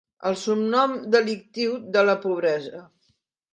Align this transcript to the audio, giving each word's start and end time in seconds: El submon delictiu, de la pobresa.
El 0.29 0.37
submon 0.43 0.95
delictiu, 1.17 1.77
de 1.99 2.05
la 2.09 2.19
pobresa. 2.27 2.85